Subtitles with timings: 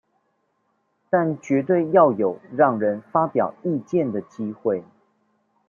[1.11, 4.83] 但絕對要有讓人發表意見的機會